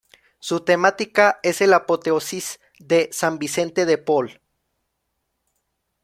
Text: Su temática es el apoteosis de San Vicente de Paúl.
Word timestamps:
Su 0.39 0.61
temática 0.61 1.39
es 1.43 1.61
el 1.61 1.75
apoteosis 1.75 2.59
de 2.79 3.09
San 3.11 3.37
Vicente 3.37 3.85
de 3.85 3.99
Paúl. 3.99 4.41